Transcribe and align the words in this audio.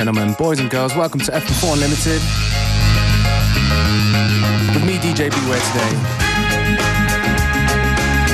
Gentlemen, 0.00 0.32
boys 0.38 0.58
and 0.58 0.70
girls, 0.70 0.96
welcome 0.96 1.20
to 1.20 1.30
FM4 1.30 1.74
Unlimited. 1.74 2.22
With 4.72 4.82
me, 4.86 4.96
DJ 4.96 5.28
Beware 5.28 5.60
today. 5.60 5.92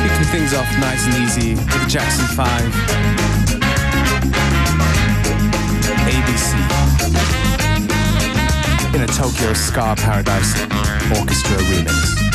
Kicking 0.01 0.29
things 0.31 0.55
off 0.55 0.71
nice 0.79 1.05
and 1.07 1.17
easy 1.17 1.57
with 1.57 1.67
the 1.67 1.87
Jackson 1.89 2.25
5. 2.37 2.47
ABC. 6.07 6.55
In 8.95 9.03
a 9.03 9.07
Tokyo 9.09 9.53
Ska 9.53 9.97
Paradise 9.97 10.55
Orchestra 11.19 11.57
remix. 11.57 12.26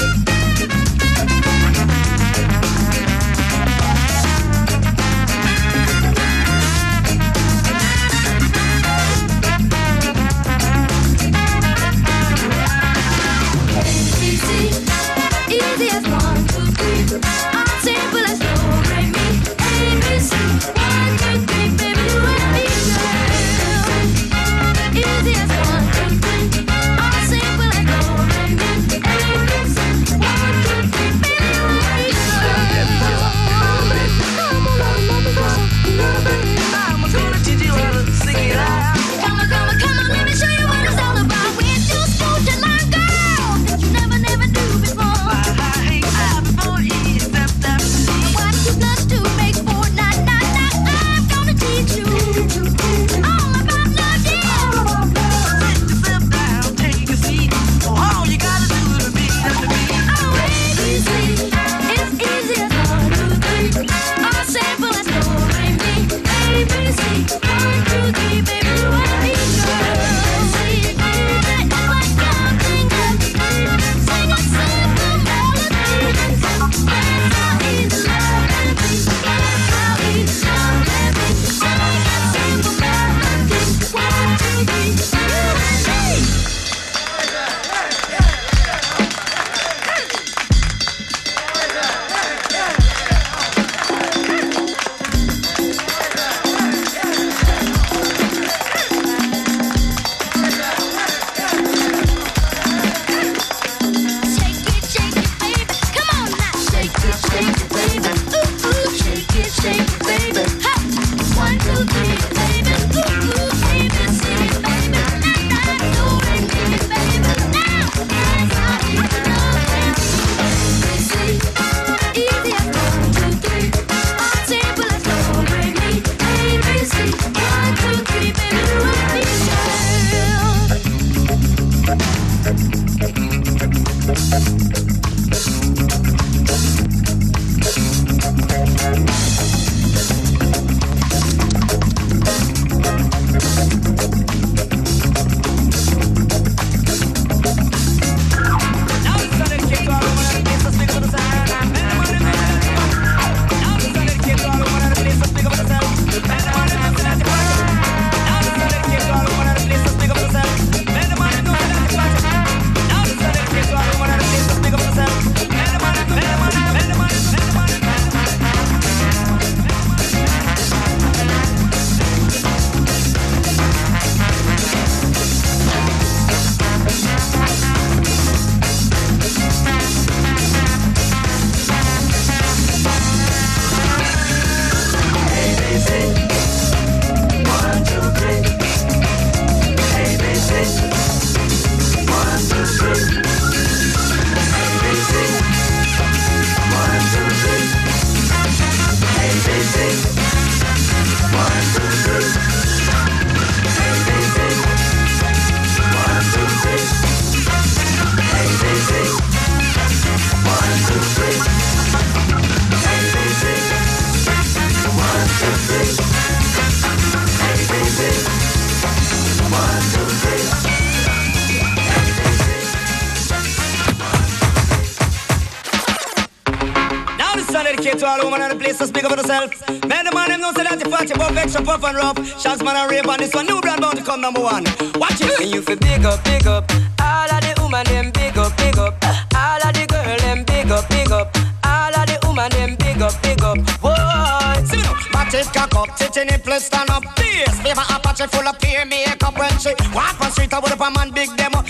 Extra 231.71 231.89
and 231.89 231.97
rough. 231.97 232.41
Shots 232.41 232.63
man 232.63 232.75
and 232.75 232.91
rave 232.91 233.07
on 233.07 233.19
this 233.19 233.33
one. 233.33 233.45
New 233.45 233.61
brand 233.61 233.81
bound 233.81 233.97
to 233.97 234.03
come 234.03 234.21
number 234.21 234.41
one. 234.41 234.63
Watch 234.95 235.21
it. 235.21 235.39
And 235.39 235.51
you 235.51 235.61
feel 235.61 235.77
big 235.77 236.05
up, 236.05 236.23
big 236.23 236.47
up. 236.47 236.69
All 236.99 237.31
of 237.31 237.41
the 237.41 237.53
woman 237.61 237.85
them 237.85 238.11
big 238.11 238.37
up, 238.37 238.55
big 238.57 238.77
up. 238.77 238.95
All 239.35 239.61
of 239.63 239.73
the 239.73 239.85
girl 239.87 240.17
them 240.17 240.43
big 240.43 240.71
up, 240.71 240.89
big 240.89 241.11
up. 241.11 241.35
All 241.63 241.95
of 241.95 242.05
the 242.07 242.19
woman 242.27 242.49
them 242.51 242.75
big 242.75 243.01
up, 243.01 243.21
big 243.21 243.41
up. 243.43 243.57
Whoa. 243.81 244.65
See 244.65 244.77
me 244.77 244.83
now. 244.83 244.95
Back 245.11 245.31
cock 245.53 245.75
up, 245.75 246.17
in 246.17 246.29
it, 246.29 246.61
stand 246.61 246.89
up. 246.89 247.03
Fierce. 247.17 247.59
Favor 247.61 247.85
Apache 247.89 248.27
full 248.27 248.47
of 248.47 248.59
peer 248.59 248.85
makeup 248.85 249.37
when 249.37 249.57
she 249.59 249.73
walk 249.93 250.19
on 250.21 250.31
street. 250.31 250.53
I 250.53 250.59
would 250.59 250.71
up 250.71 250.81
a 250.81 250.91
man 250.91 251.11
big. 251.11 251.29
Up, 251.29 251.60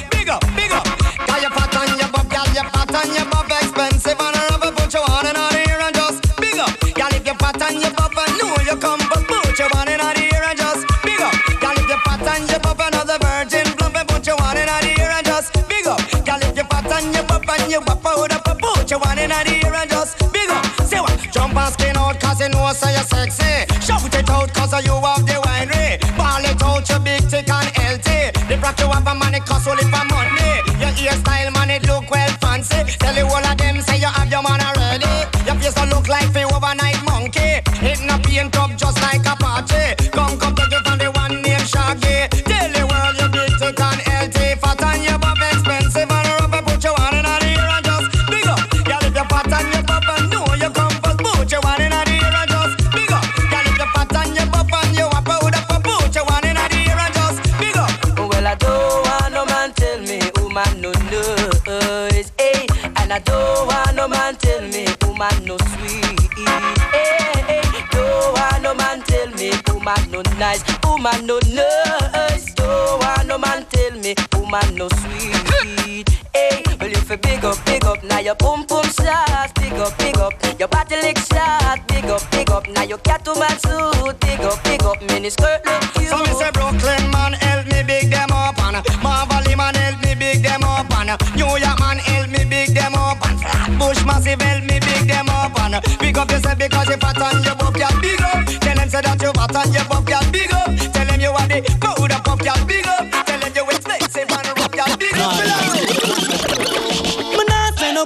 on 17.51 17.69
you 17.69 17.79
up 17.79 18.05
out 18.05 18.31
of 18.31 18.41
a 18.47 18.55
boot. 18.55 18.89
You 18.89 18.99
want 18.99 19.19
in 19.19 19.29
the 19.29 19.35
air 19.35 19.75
and 19.75 19.89
just 19.89 20.17
big 20.31 20.49
up. 20.49 20.65
Say 20.87 20.99
what? 20.99 21.19
Jump 21.31 21.55
and 21.55 21.73
skin 21.73 21.97
out 21.97 22.19
cause 22.19 22.39
you 22.39 22.49
know 22.49 22.71
so 22.73 22.87
you're 22.89 23.03
sexy. 23.03 23.67
Shout 23.83 24.07
it 24.07 24.29
out 24.29 24.53
cause 24.53 24.73
you 24.83 24.95
have 24.95 25.25
the 25.25 25.37
winery. 25.43 25.99
Ball 26.15 26.45
it 26.47 26.61
out 26.63 26.87
you 26.87 26.99
big 26.99 27.23
tick 27.29 27.49
and 27.49 27.69
healthy. 27.75 28.31
The 28.47 28.55
brought 28.57 28.79
you 28.79 28.87
have 28.87 29.07
a 29.07 29.13
money 29.15 29.39
cause 29.41 29.67
only 29.67 29.83
for 29.83 30.05
money. 30.07 30.51
Your 30.79 30.93
hairstyle 30.95 31.51
man 31.53 31.71
it 31.71 31.87
look 31.87 32.09
well 32.09 32.31
fancy. 32.39 32.79
Tell 32.99 33.15
you 33.15 33.27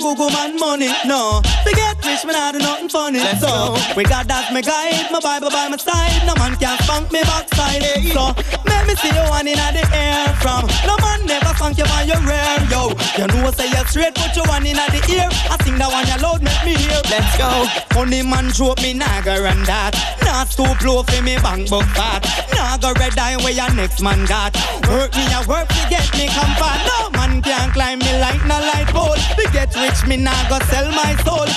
no 0.05 0.13
Google 0.13 0.29
man 0.29 0.55
money, 0.59 0.89
no. 1.05 1.41
Forget 1.63 1.97
rich, 2.05 2.25
me 2.25 2.33
nah 2.33 2.51
do 2.51 2.59
nothing 2.59 2.89
funny. 2.89 3.19
so, 3.41 3.75
we 3.97 4.03
got 4.03 4.27
that 4.27 4.53
my 4.53 4.61
guide, 4.61 5.09
my 5.11 5.19
Bible 5.19 5.49
by 5.49 5.67
my 5.67 5.77
side. 5.77 6.21
No 6.27 6.35
man 6.35 6.55
can 6.57 6.77
funk 6.85 7.11
me 7.11 7.21
backside. 7.21 7.81
So, 8.13 8.33
let 8.65 8.87
me 8.87 8.95
see 8.95 9.09
you 9.09 9.25
one 9.29 9.47
in 9.47 9.57
the 9.57 9.83
air 9.93 10.27
from. 10.41 10.67
No 10.85 10.95
man 11.01 11.25
never 11.25 11.53
funk 11.57 11.77
you 11.77 11.85
by 11.85 12.03
your 12.03 12.21
rear. 12.21 12.44
You 13.17 13.27
know 13.27 13.51
say 13.51 13.67
you 13.67 13.83
straight, 13.87 14.15
put 14.15 14.35
your 14.35 14.45
one 14.47 14.65
in 14.65 14.75
the 14.75 15.01
ear. 15.09 15.27
I 15.31 15.55
sing 15.63 15.77
that 15.77 15.91
one 15.91 16.07
you 16.07 16.19
loud, 16.19 16.43
make 16.43 16.63
me 16.65 16.73
hear. 16.75 16.99
Let's 17.07 17.37
go. 17.37 17.67
Funny 17.95 18.21
man 18.21 18.51
joke 18.51 18.81
me 18.81 18.93
go 19.23 19.41
run 19.41 19.63
that. 19.63 19.95
Not 20.23 20.47
stoop 20.49 20.81
low 20.83 21.03
for 21.03 21.21
me 21.21 21.35
bank 21.37 21.69
book 21.69 21.87
fat. 21.95 22.23
Nah 22.53 22.77
go 22.77 22.91
red 22.99 23.17
eye 23.17 23.37
where 23.37 23.53
your 23.55 23.71
next 23.73 24.01
man 24.01 24.25
got. 24.25 24.55
Work 24.91 25.15
me 25.15 25.25
a 25.31 25.39
work 25.47 25.67
to 25.67 25.81
get 25.89 26.07
me 26.15 26.27
comfort. 26.27 26.79
No 26.87 27.09
man 27.15 27.41
can 27.41 27.71
climb 27.71 27.99
me 27.99 28.11
like 28.19 28.43
no 28.45 28.59
light 28.59 28.87
pole. 28.91 29.15
To 29.15 29.43
get 29.51 29.75
rich, 29.75 30.05
me 30.07 30.17
nah 30.17 30.35
go 30.49 30.59
sell 30.67 30.91
my 30.91 31.15
soul. 31.23 31.47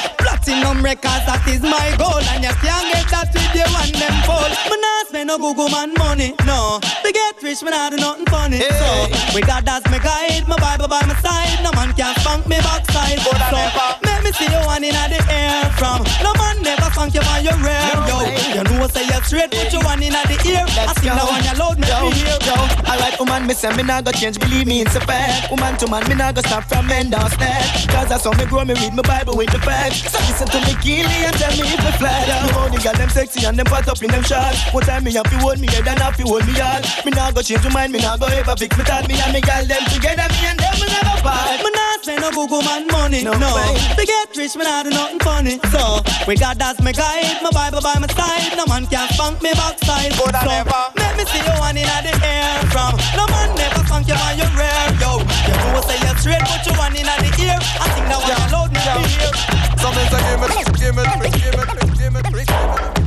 Platinum 0.49 0.81
records, 0.83 1.29
that 1.29 1.45
is 1.45 1.61
my 1.61 1.93
goal. 2.00 2.25
And 2.33 2.41
you 2.41 2.49
can't 2.65 2.89
get 2.89 3.05
that 3.12 3.29
with 3.37 3.53
you 3.53 3.69
and 3.69 3.93
them 4.00 4.17
fall. 4.25 4.49
Me 4.73 4.81
nah 4.81 5.05
spend 5.05 5.29
no 5.29 5.37
Google 5.37 5.69
man 5.69 5.93
money, 6.00 6.33
no. 6.49 6.81
To 6.81 7.09
get 7.12 7.37
rich, 7.45 7.61
me 7.61 7.69
nah 7.69 7.93
do 7.93 8.00
nothing 8.00 8.25
funny. 8.33 8.65
So, 8.65 8.89
we 9.37 9.45
got 9.45 9.69
that 9.69 9.85
me 9.93 10.00
guide, 10.00 10.49
my 10.49 10.56
Bible 10.56 10.89
by 10.89 11.05
my 11.05 11.12
side. 11.21 11.61
No 11.61 11.69
man 11.77 11.93
can 11.93 12.17
funk 12.25 12.49
me 12.49 12.56
backside. 12.65 13.21
So, 13.21 13.61
let 14.09 14.25
me 14.25 14.33
see 14.33 14.49
you 14.49 14.56
one 14.65 14.81
in 14.89 14.97
the 14.97 15.21
air 15.29 15.69
from. 15.77 16.00
No 16.25 16.33
man 16.41 16.65
never 16.65 16.89
funk 16.97 17.12
you 17.12 17.21
by 17.29 17.45
your 17.45 17.53
rear, 17.61 17.85
yo. 18.09 18.17
You 18.56 18.65
know 18.65 18.89
say 18.89 19.05
you're 19.05 19.21
straight, 19.29 19.53
put 19.53 19.69
you 19.69 19.85
one 19.85 20.00
in 20.00 20.17
the 20.17 20.37
ear. 20.49 20.65
I 20.65 20.97
sing 20.97 21.12
that 21.12 21.29
one 21.29 21.45
you 21.45 21.53
loud, 21.61 21.77
make 21.77 21.93
Yo, 21.93 22.09
me 22.09 22.25
hear. 22.25 22.41
yo, 22.49 22.56
alright, 22.89 23.12
woman, 23.21 23.45
me 23.45 23.53
say 23.53 23.69
me 23.77 23.85
nah 23.85 24.00
go 24.00 24.17
change, 24.17 24.41
believe 24.41 24.65
me, 24.67 24.81
it's 24.81 24.97
a 24.97 25.00
fact. 25.05 25.53
Woman 25.53 25.77
to 25.77 25.85
man, 25.93 26.09
me 26.09 26.17
nah 26.17 26.33
go 26.33 26.41
stop 26.41 26.65
from 26.65 26.89
men 26.89 27.12
downstairs. 27.12 27.85
Cause 27.93 28.09
that's 28.09 28.25
how 28.25 28.33
me 28.33 28.49
grow, 28.49 28.65
me 28.65 28.73
read 28.81 28.97
my 28.97 29.05
Bible 29.05 29.37
with 29.37 29.53
the 29.53 29.61
facts. 29.61 30.09
So 30.11 30.19
listen 30.38 30.61
to 30.61 30.67
me, 30.67 31.02
me 31.02 31.25
and 31.25 31.35
tell 31.37 31.50
me 31.56 31.62
if 31.62 31.85
me 31.85 31.93
fly. 31.99 32.26
Me 32.46 32.52
hold 32.52 32.73
the 32.73 32.79
girl, 32.79 32.93
them 32.94 33.08
sexy 33.08 33.44
and 33.46 33.58
them 33.58 33.67
fat 33.67 33.88
up 33.88 34.02
in 34.02 34.11
them 34.11 34.23
shots. 34.23 34.73
One 34.73 34.85
time 34.85 35.05
me 35.05 35.12
have 35.12 35.29
to 35.31 35.38
hold 35.38 35.58
me 35.58 35.67
head 35.69 35.88
and 35.88 35.99
have 35.99 36.17
to 36.17 36.23
hold 36.25 36.46
me 36.46 36.52
heart. 36.55 36.85
Me 37.05 37.11
nah 37.11 37.31
go 37.32 37.43
change 37.43 37.64
my 37.64 37.73
mind, 37.73 37.93
me 37.93 37.99
nah 38.00 38.17
go 38.17 38.26
ever 38.26 38.56
fix 38.56 38.76
me 38.76 38.85
thought. 38.85 39.08
Me 39.08 39.20
and 39.20 39.32
me 39.32 39.40
girl, 39.40 39.64
them 39.67 39.85
together, 39.90 40.26
me 40.31 40.46
and 40.46 40.58
them 40.58 40.75
will 40.79 40.90
never 40.90 41.23
part. 41.23 41.78
Nah 41.99 42.03
spend 42.05 42.23
no 42.23 42.31
Google 42.31 42.62
man 42.62 42.87
money, 42.87 43.25
No 43.25 43.33
no. 43.33 43.50
To 43.50 44.06
get 44.06 44.37
rich, 44.37 44.55
me 44.55 44.62
nah 44.62 44.83
do 44.85 44.91
nothing 44.91 45.19
funny. 45.19 45.59
So, 45.75 45.99
we 46.29 46.37
got 46.37 46.59
that 46.59 46.79
me 46.79 46.93
guide, 46.93 47.43
my 47.43 47.50
Bible 47.50 47.83
by 47.83 47.99
my 47.99 48.06
side. 48.15 48.55
No 48.56 48.67
man 48.67 48.87
can 48.87 49.09
funk 49.19 49.43
me 49.43 49.50
backside. 49.50 50.15
So, 50.15 50.31
let 50.31 51.17
me 51.19 51.25
see 51.27 51.43
you 51.43 51.55
one 51.59 51.77
in 51.77 51.83
the 51.83 52.15
air 52.23 52.62
from. 52.71 52.95
No 53.19 53.27
man 53.27 53.50
never 53.59 53.83
funk 53.91 54.06
you 54.06 54.15
by 54.15 54.39
your 54.39 54.47
rear, 54.55 54.95
yo. 55.03 55.19
You 55.43 55.55
know 55.75 55.83
say 55.83 55.99
you're 55.99 56.15
straight, 56.23 56.45
put 56.47 56.62
you 56.71 56.75
one 56.79 56.95
in 56.95 57.03
the 57.03 57.31
ear. 57.43 57.59
I 57.59 57.87
think 57.91 58.06
that 58.06 58.23
one 58.23 58.31
you 58.31 58.47
loud, 58.55 58.71
me 58.71 58.79
hear. 59.19 59.35
Something 59.83 60.06
say 60.06 60.23
give 60.23 60.39
me, 60.39 60.47
give 60.79 60.95
me, 60.95 61.03
give 61.03 61.50
me, 61.50 61.62
give 61.75 61.83
me, 61.83 61.99
give 61.99 62.15
me, 62.15 62.21
give 62.23 62.95
me. 62.95 62.98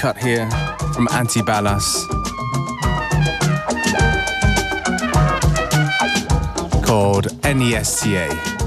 Cut 0.00 0.16
here 0.16 0.48
from 0.94 1.06
Antibalas. 1.08 2.08
Called 6.82 7.26
NESTA. 7.42 8.59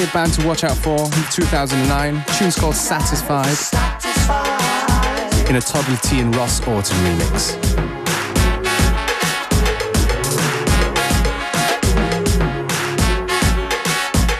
Definitely 0.00 0.20
a 0.20 0.24
band 0.24 0.32
to 0.40 0.46
watch 0.48 0.64
out 0.64 0.78
for. 0.78 0.96
2009. 1.30 2.24
Tune's 2.38 2.56
called 2.56 2.74
Satisfied. 2.74 3.48
In 5.50 5.56
a 5.56 5.60
Toddla 5.60 6.00
T 6.00 6.20
and 6.20 6.34
Ross 6.34 6.66
Orton 6.66 6.96
remix. 7.04 7.52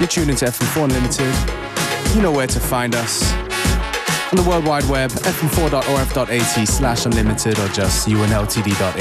You're 0.00 0.08
tuned 0.08 0.30
into 0.30 0.46
FM4 0.46 0.84
Unlimited. 0.84 2.16
You 2.16 2.22
know 2.22 2.32
where 2.32 2.46
to 2.46 2.58
find 2.58 2.94
us. 2.94 3.30
On 4.32 4.36
the 4.36 4.44
World 4.48 4.64
Wide 4.64 4.88
Web, 4.88 5.10
fm4.orf.at 5.10 6.68
slash 6.68 7.04
unlimited 7.04 7.58
or 7.58 7.68
just 7.68 8.08
unltd.at. 8.08 8.96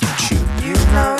Keep 0.00 0.16
tuned. 0.16 0.64
You 0.64 0.72
know 0.94 1.16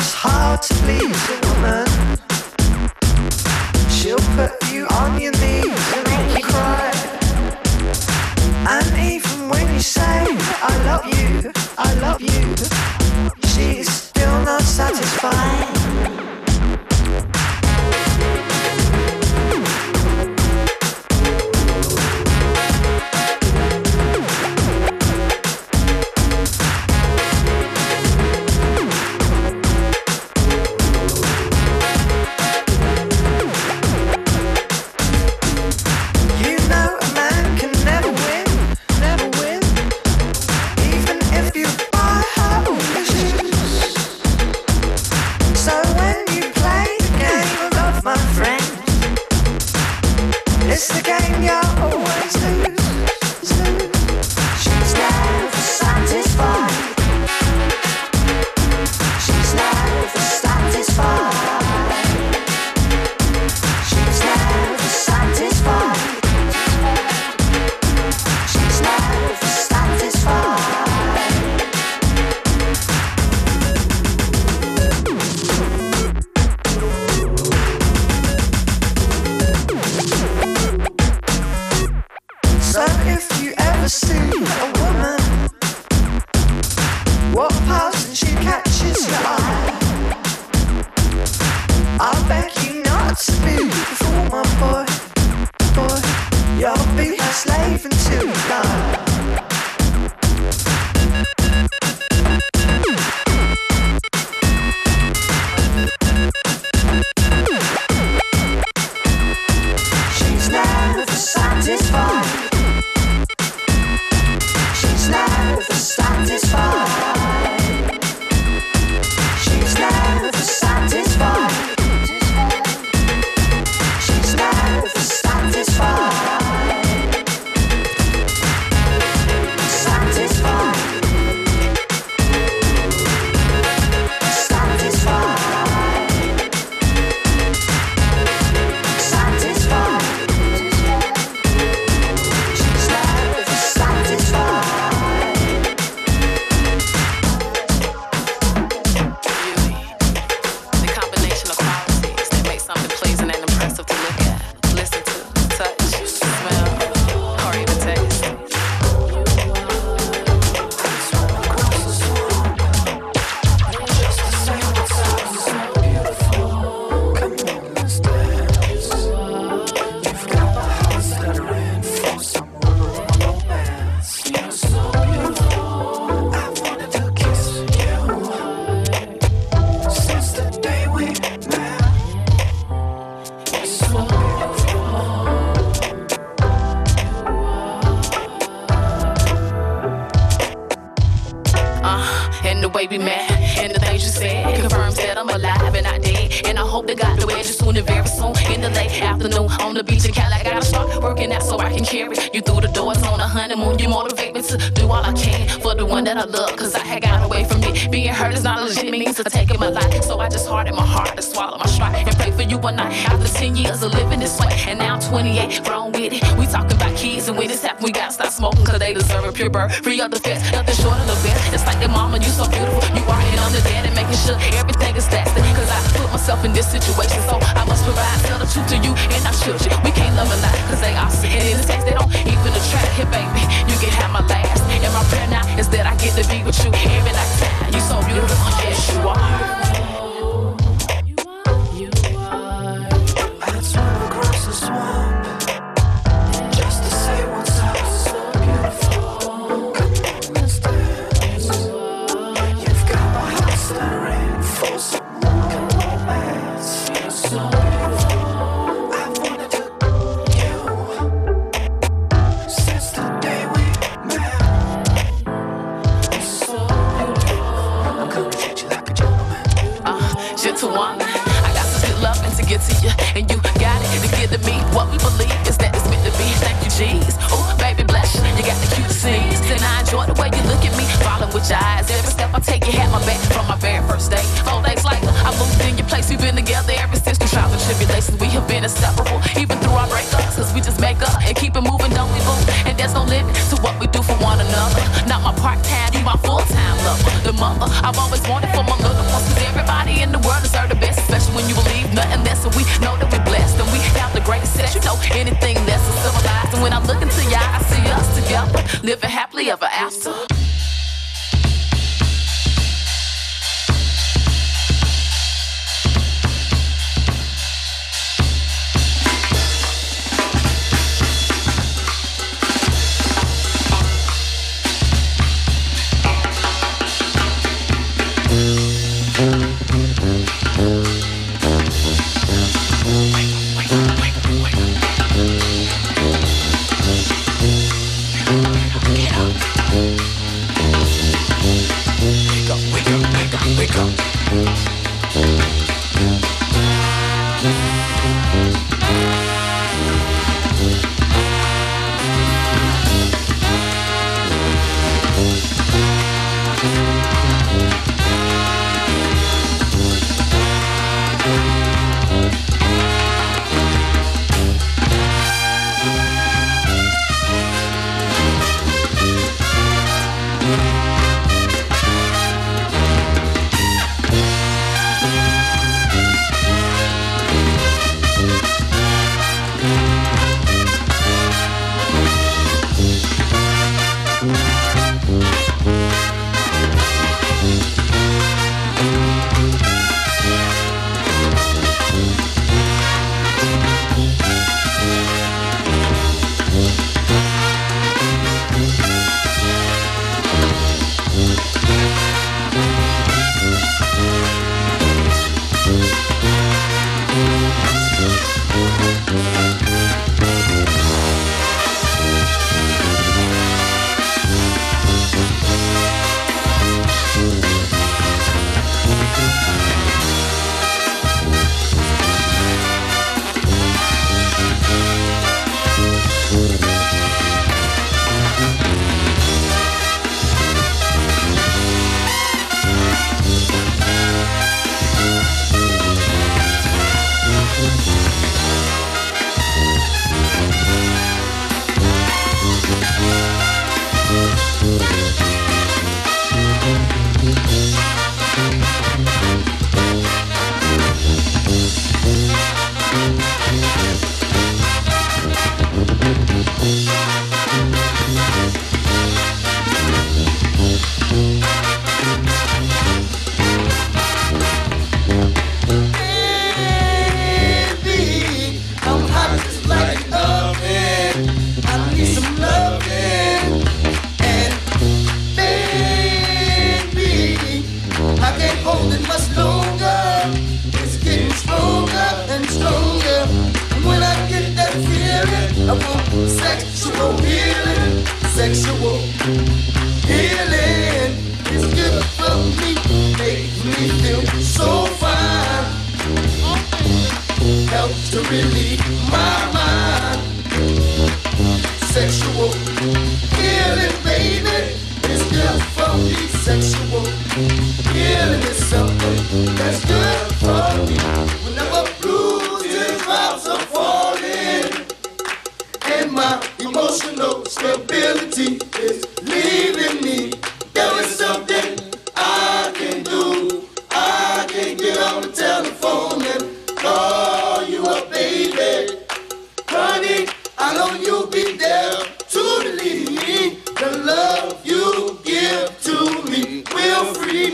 situation, 226.86 227.22
so 227.26 227.38
I 227.42 227.64
must 227.66 227.82
provide. 227.84 228.18
Tell 228.22 228.38
the 228.38 228.46
truth 228.46 228.68
to 228.70 228.78
you 228.78 228.94
and 228.94 229.22
I 229.26 229.32
should. 229.32 229.58
We 229.82 229.90
can't 229.90 230.14
love 230.14 230.30
a 230.30 230.38
lie, 230.38 230.62
cause 230.70 230.80
they 230.80 230.94
all 230.94 231.10
sin. 231.10 231.34
And 231.34 231.48
in 231.50 231.56
the 231.58 231.66
text, 231.66 231.86
they 231.86 231.94
don't 231.94 232.10
even 232.14 232.52
attract. 232.54 232.94
Here, 232.94 233.10
baby, 233.10 233.42
you 233.66 233.76
can 233.82 233.90
have 233.98 234.10
my 234.12 234.22
last. 234.26 234.62
And 234.70 234.92
my 234.92 235.04
prayer 235.10 235.26
now 235.28 235.44
is 235.58 235.68
that 235.70 235.86
I 235.86 235.96
get 235.96 236.14
to 236.14 236.24
be 236.30 236.42
with 236.44 236.58
you 236.62 236.70
every 236.70 237.12
night. 237.12 237.74
You 237.74 237.80
so 237.80 237.98
beautiful, 238.06 238.50
yes, 238.62 238.92
you 238.92 239.00
are. 239.02 240.05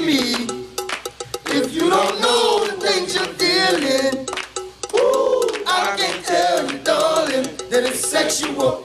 me 0.06 0.46
if 1.46 1.72
you 1.74 1.88
don't 1.88 2.20
know 2.20 2.66
the 2.66 2.72
things 2.80 3.14
you're 3.14 3.34
dealing, 3.38 4.26
Ooh, 4.94 5.64
I 5.66 5.94
can't 5.96 6.24
tell 6.24 6.72
you, 6.72 6.78
darling, 6.78 7.44
that 7.70 7.84
it's 7.84 8.00
sexual. 8.08 8.81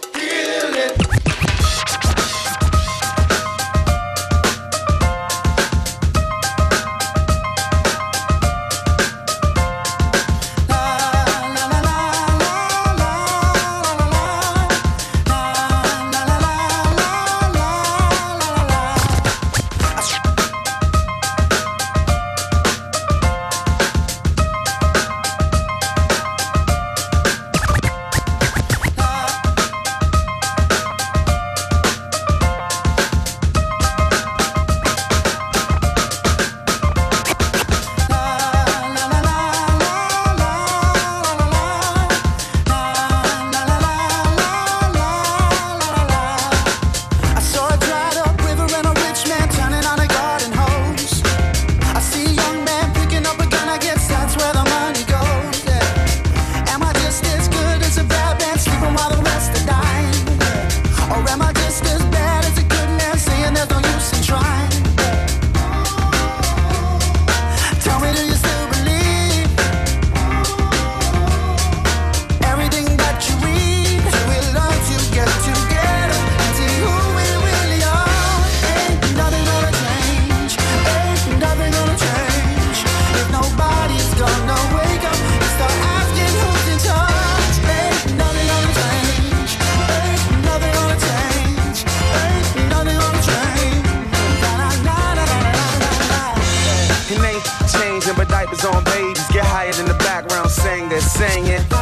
and 98.09 98.29
diapers 98.29 98.63
on 98.63 98.83
babies. 98.85 99.27
Get 99.29 99.43
higher 99.43 99.73
than 99.73 99.85
the 99.85 99.93
background 99.95 100.49
singer 100.49 101.01
singing. 101.01 101.76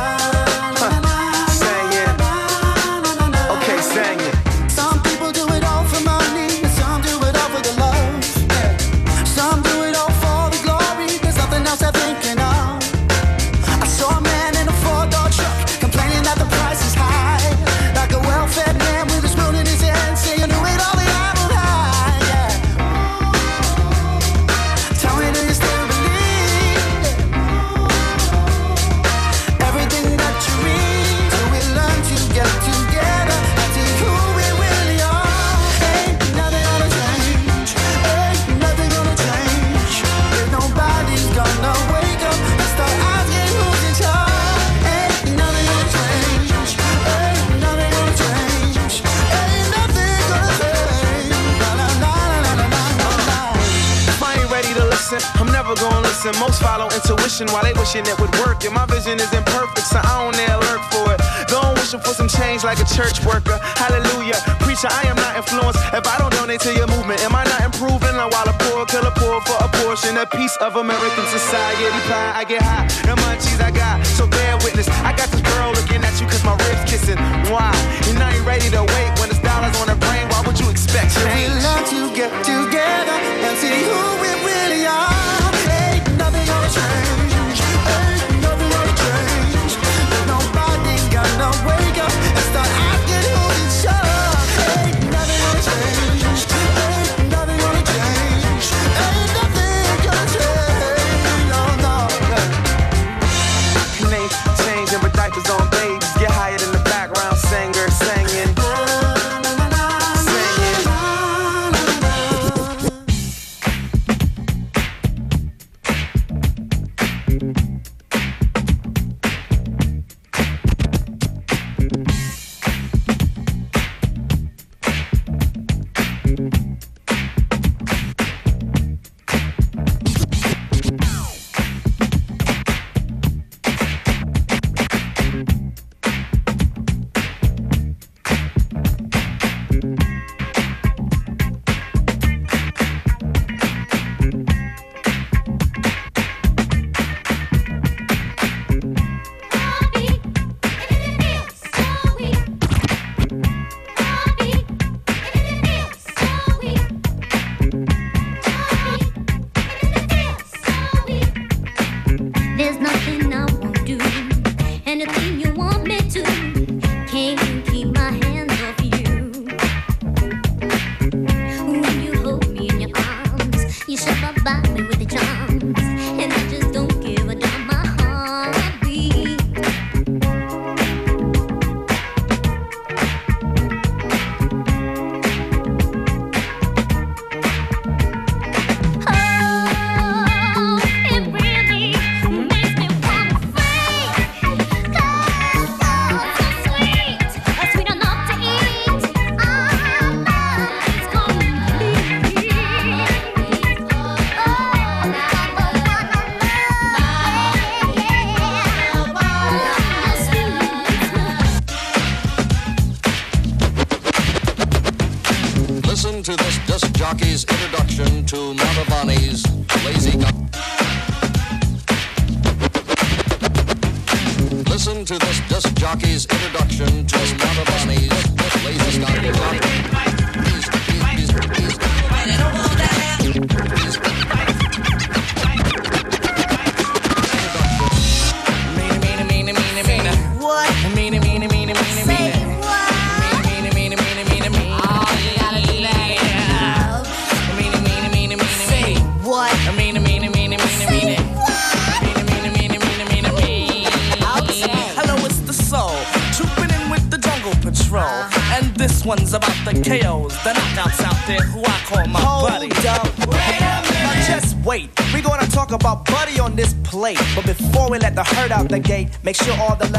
that 58.03 58.19
would 58.19 58.33
work. 58.43 58.67
And 58.67 58.75
my 58.75 58.83
vision 58.85 59.15
is 59.15 59.31
imperfect, 59.31 59.87
so 59.87 60.03
I 60.03 60.11
don't 60.19 60.35
dare 60.35 60.59
lurk 60.59 60.83
for 60.91 61.07
it. 61.15 61.19
Though 61.47 61.63
I'm 61.63 61.75
wishing 61.79 62.03
for 62.03 62.11
some 62.11 62.27
change 62.27 62.67
like 62.67 62.83
a 62.83 62.87
church 62.91 63.23
worker. 63.23 63.55
Hallelujah. 63.79 64.35
Preacher, 64.59 64.91
I 64.91 65.07
am 65.07 65.15
not 65.15 65.39
influenced 65.39 65.79
if 65.95 66.03
I 66.03 66.19
don't 66.19 66.33
donate 66.35 66.59
to 66.67 66.73
your 66.75 66.87
movement. 66.91 67.23
Am 67.23 67.31
I 67.31 67.43
not 67.47 67.61
improving? 67.63 68.15
I'm 68.19 68.27
while 68.33 68.49
a 68.49 68.55
poor 68.67 68.83
killer 68.91 69.15
poor 69.15 69.39
for 69.47 69.57
a 69.63 69.69
portion, 69.79 70.17
a 70.17 70.25
piece 70.25 70.55
of 70.59 70.75
American 70.75 71.25
society 71.31 71.87
pie. 72.11 72.33
I 72.35 72.43
get 72.43 72.61
high, 72.61 72.87
the 73.07 73.15
munchies 73.15 73.61
I 73.63 73.71
got, 73.71 74.03
so 74.03 74.27
bear 74.27 74.57
witness. 74.65 74.89
I 75.07 75.15
got 75.15 75.31
this 75.31 75.41
girl 75.41 75.71
looking 75.71 76.03
at 76.03 76.19
you 76.19 76.27
cause 76.27 76.43
my 76.43 76.57
ribs 76.67 76.83
kissing. 76.89 77.19
Why? 77.47 77.71
And 78.09 78.15
ready 78.45 78.69
to 78.69 78.81
wait 78.81 79.19
when 79.19 79.29
it's 79.29 79.39
dollars 79.39 79.75
on 79.81 79.87
brain. 79.99 80.29
Why 80.29 80.41
would 80.45 80.59
you 80.59 80.69
expect 80.69 81.13
change? 81.15 81.49
We 81.49 81.63
love 81.63 81.89
to 81.89 82.15
get 82.15 82.31
together 82.45 83.17
and 83.45 83.57
see 83.57 83.83
who 83.89 84.01
we 84.21 84.31
really 84.45 84.85
are. 84.85 85.54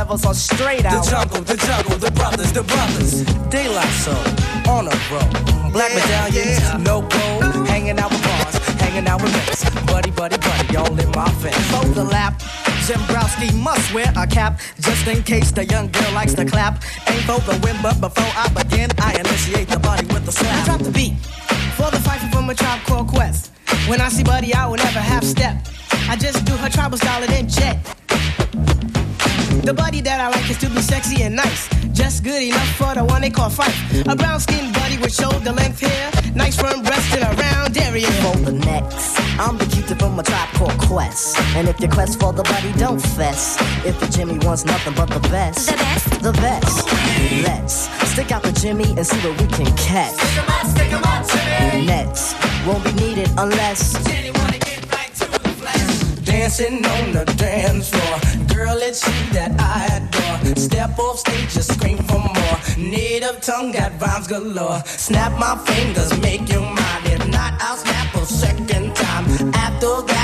Levels 0.06 0.24
are 0.24 0.34
straight 0.34 0.84
The 0.84 1.02
jungle, 1.10 1.42
the 1.42 1.56
jungle, 1.56 1.98
the 1.98 2.12
brothers, 2.12 2.52
the 2.52 2.62
brothers. 2.62 3.24
Daylight 3.50 3.94
soul, 4.04 4.14
on 4.70 4.86
a 4.86 4.94
roll. 5.10 5.72
Black 5.72 5.90
Yeah, 5.90 5.98
medallions, 5.98 6.60
yeah. 6.60 6.76
no 6.78 7.00
gold. 7.02 7.66
Hanging 7.66 7.98
out 7.98 8.10
with 8.12 8.22
bars, 8.22 8.56
hanging 8.80 9.08
out 9.08 9.20
with 9.20 9.32
mates. 9.32 9.64
Buddy, 9.90 10.12
buddy, 10.12 10.38
buddy, 10.38 10.76
all 10.76 10.96
in 10.96 11.10
my 11.10 11.28
face. 11.42 11.74
overlap. 11.74 12.38
Zembrowski 12.86 13.50
must 13.60 13.92
wear 13.92 14.12
a 14.16 14.26
cap 14.28 14.60
just 14.78 15.04
in 15.08 15.24
case 15.24 15.50
the 15.50 15.64
young 15.64 15.90
girl 15.90 16.12
likes 16.12 16.34
to 16.34 16.44
clap. 16.44 16.74
Ain't 17.10 17.24
for 17.26 17.40
the 17.40 17.58
win, 17.64 17.76
but 17.82 18.00
before 18.00 18.32
I 18.42 18.46
begin, 18.54 18.90
I 18.98 19.18
initiate 19.18 19.68
the 19.68 19.80
body 19.80 20.06
with 20.14 20.24
the 20.24 20.32
slap. 20.32 20.66
Drop 20.66 20.80
the 20.82 20.92
beat 20.92 21.14
for 21.78 21.90
the 21.90 21.98
fight 22.06 22.20
from 22.32 22.48
a 22.48 22.54
tribe 22.54 22.80
called 22.86 23.08
Quest. 23.08 23.50
When 23.88 24.00
I 24.00 24.08
see 24.08 24.22
Buddy, 24.22 24.54
I 24.54 24.66
will 24.68 24.76
never 24.76 25.00
half 25.00 25.24
step. 25.24 25.56
I 26.08 26.14
just 26.14 26.44
do 26.44 26.52
her 26.52 26.68
tribal 26.68 26.96
style 26.96 27.22
and 27.24 27.32
then 27.32 27.48
jet. 27.48 27.95
Call 33.36 33.50
fight. 33.50 33.74
A 34.08 34.16
brown 34.16 34.40
skinned 34.40 34.72
buddy 34.72 34.96
with 34.98 35.14
shoulder 35.14 35.52
length 35.52 35.80
hair. 35.80 36.10
Nice 36.34 36.56
firm 36.56 36.82
breast 36.82 37.14
and 37.14 37.24
a 37.24 37.42
round 37.42 37.76
area. 37.76 38.10
For 38.22 38.36
the 38.38 38.52
next, 38.52 39.20
I'm 39.38 39.58
the 39.58 39.66
cutie 39.66 39.94
from 39.94 40.18
a 40.18 40.22
tribe 40.22 40.48
called 40.54 40.78
Quest. 40.78 41.38
And 41.56 41.68
if 41.68 41.78
you 41.80 41.88
quest 41.88 42.18
for 42.18 42.32
the 42.32 42.42
buddy, 42.42 42.72
don't 42.72 43.00
fess. 43.00 43.56
If 43.84 44.00
the 44.00 44.06
Jimmy 44.06 44.38
wants 44.38 44.64
nothing 44.64 44.94
but 44.94 45.10
the 45.10 45.20
best, 45.28 45.68
the 45.68 45.76
best, 45.76 46.22
the 46.22 46.32
best. 46.32 46.86
Let's 47.46 47.88
stick 48.12 48.32
out 48.32 48.42
the 48.42 48.52
Jimmy 48.52 48.88
and 48.96 49.06
see 49.06 49.20
what 49.26 49.40
we 49.40 49.46
can 49.48 49.70
catch. 49.76 50.16
Nets 51.86 52.34
won't 52.66 52.82
be 52.84 52.92
needed 52.92 53.30
unless. 53.36 53.92
Dancing 56.24 56.84
on 56.86 57.12
the 57.12 57.24
dance 57.36 57.90
floor. 57.90 58.35
Girl, 58.56 58.78
it's 58.78 59.06
you 59.06 59.34
that 59.34 59.52
I 59.60 59.84
adore. 59.96 60.56
Step 60.56 60.98
off 60.98 61.18
stage, 61.18 61.52
just 61.52 61.74
scream 61.74 61.98
for 61.98 62.18
more. 62.18 62.58
Native 62.78 63.42
tongue 63.42 63.70
got 63.70 64.00
rhymes 64.00 64.26
galore. 64.26 64.82
Snap 64.86 65.38
my 65.38 65.58
fingers, 65.66 66.18
make 66.22 66.48
you 66.48 66.60
mine. 66.60 67.04
If 67.04 67.28
not, 67.28 67.52
I'll 67.60 67.76
snap 67.76 68.14
a 68.14 68.24
second 68.24 68.96
time. 68.96 69.24
After 69.52 70.00
that, 70.08 70.15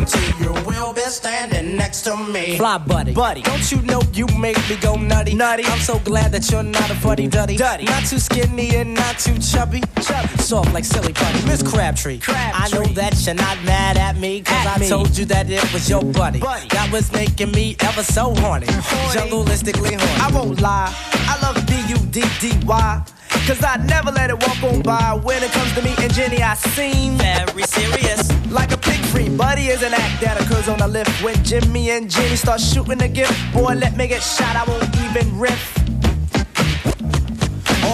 Guarantee 0.00 0.44
you 0.44 0.52
will 0.64 0.94
be 0.94 1.00
standing 1.02 1.76
next 1.76 2.02
to 2.02 2.16
me. 2.16 2.56
Fly 2.56 2.78
buddy. 2.78 3.12
Buddy, 3.12 3.42
don't 3.42 3.70
you 3.70 3.82
know 3.82 4.00
you 4.14 4.26
make 4.38 4.56
me 4.70 4.76
go 4.76 4.94
nutty? 4.94 5.34
Nutty. 5.34 5.64
I'm 5.66 5.78
so 5.80 5.98
glad 5.98 6.32
that 6.32 6.50
you're 6.50 6.62
not 6.62 6.90
a 6.90 6.94
fuddy 6.94 7.26
duddy. 7.28 7.56
Duddy. 7.58 7.84
Not 7.84 8.06
too 8.06 8.18
skinny 8.18 8.76
and 8.76 8.94
not 8.94 9.18
too 9.18 9.36
chubby. 9.38 9.82
Chubby. 10.00 10.28
Soft 10.38 10.72
like 10.72 10.84
silly 10.86 11.12
putty. 11.12 11.46
Miss 11.46 11.62
Crabtree. 11.62 12.18
Crabtree. 12.18 12.34
I 12.34 12.68
know 12.72 12.84
that 12.94 13.14
you're 13.26 13.34
not 13.34 13.62
mad 13.64 13.98
at 13.98 14.16
me, 14.16 14.40
cause 14.40 14.66
At 14.66 14.78
I 14.78 14.80
me. 14.80 14.88
told 14.88 15.16
you 15.18 15.26
that 15.26 15.50
it 15.50 15.70
was 15.72 15.88
your 15.90 16.02
buddy. 16.02 16.40
Buddy. 16.40 16.68
That 16.68 16.90
was 16.90 17.12
making 17.12 17.50
me 17.52 17.76
ever 17.80 18.02
so 18.02 18.34
horny. 18.36 18.66
Jungleistically 18.66 20.00
horny. 20.00 20.20
I 20.22 20.30
won't 20.32 20.60
lie, 20.62 20.94
I 21.12 21.38
love 21.42 21.66
B-U-D-D-Y. 21.66 23.04
Cause 23.46 23.62
I 23.64 23.76
never 23.86 24.10
let 24.10 24.30
it 24.30 24.38
walk 24.46 24.62
on 24.62 24.82
by. 24.82 25.14
When 25.22 25.42
it 25.42 25.50
comes 25.52 25.72
to 25.74 25.82
me 25.82 25.94
and 25.98 26.12
Jenny, 26.12 26.42
I 26.42 26.54
seem 26.54 27.16
very 27.16 27.62
serious. 27.62 28.30
like 28.50 28.72
a 28.72 28.76
pig 28.76 29.00
free. 29.06 29.28
Buddy 29.28 29.68
is 29.68 29.82
an 29.82 29.94
act 29.94 30.20
that 30.22 30.40
occurs 30.40 30.68
on 30.68 30.78
the 30.78 30.88
lift. 30.88 31.22
When 31.22 31.34
Jimmy 31.44 31.90
and 31.90 32.10
Jenny 32.10 32.36
start 32.36 32.60
shooting 32.60 32.98
the 32.98 33.08
gift, 33.08 33.34
boy, 33.52 33.74
let 33.74 33.96
me 33.96 34.06
get 34.08 34.22
shot, 34.22 34.56
I 34.56 34.64
won't 34.64 34.84
even 35.06 35.38
riff. 35.38 35.76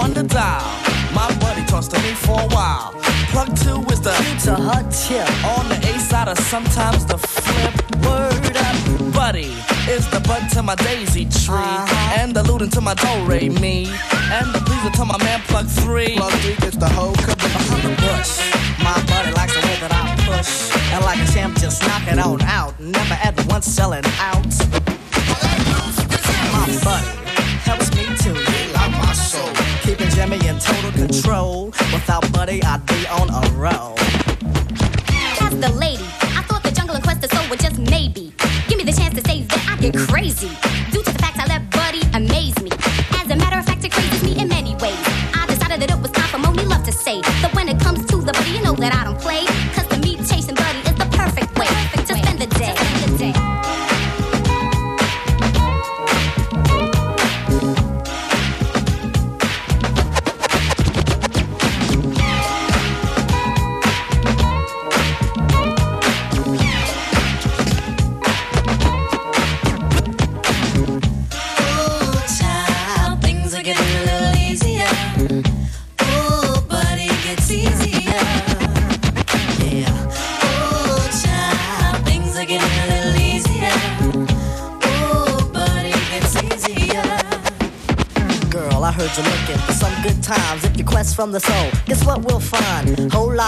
On 0.00 0.12
the 0.12 0.22
dial, 0.22 0.62
my 1.14 1.34
buddy 1.40 1.64
talks 1.66 1.88
to 1.88 1.98
me 2.00 2.12
for 2.14 2.40
a 2.40 2.48
while. 2.48 3.15
Plug 3.32 3.48
two 3.56 3.80
is 3.92 4.00
the 4.00 4.12
To 4.44 4.54
her 4.54 4.82
tip. 4.90 5.28
on 5.44 5.68
the 5.68 5.76
A 5.90 5.98
side 5.98 6.28
or 6.28 6.36
sometimes 6.36 7.04
the 7.06 7.18
flip. 7.18 7.74
Word 8.06 8.56
up, 8.56 9.12
buddy 9.14 9.52
is 9.88 10.08
the 10.10 10.20
bud 10.20 10.48
to 10.54 10.62
my 10.62 10.74
daisy 10.76 11.24
tree, 11.24 11.54
Uh-huh. 11.56 12.20
and 12.20 12.34
the 12.34 12.42
looting 12.42 12.70
to 12.70 12.80
my 12.80 12.94
do 12.94 13.08
re 13.26 13.48
me, 13.48 13.86
and 14.32 14.46
the 14.54 14.60
pleaser 14.66 14.90
to 14.98 15.04
my 15.04 15.18
man 15.24 15.40
plug 15.48 15.66
three. 15.66 16.16
Plug 16.16 16.32
three 16.42 16.56
gets 16.56 16.76
the 16.76 16.88
whole 16.88 17.12
Behind 17.12 17.82
the 17.82 17.94
bush, 18.02 18.32
my 18.82 18.96
buddy 19.10 19.32
likes 19.32 19.54
the 19.54 19.60
way 19.66 19.76
that 19.82 19.92
I 19.92 20.04
push, 20.28 20.50
and 20.92 21.04
like 21.04 21.18
a 21.18 21.32
champ, 21.32 21.58
just 21.58 21.82
knock 21.86 22.06
it 22.12 22.18
on 22.18 22.40
out. 22.42 22.78
Never 22.80 23.14
at 23.22 23.34
once 23.48 23.66
selling 23.66 24.04
out. 24.20 24.46
My 26.52 26.66
buddy 26.84 27.10
helps 27.68 27.90
me 27.94 28.05
get 40.36 40.75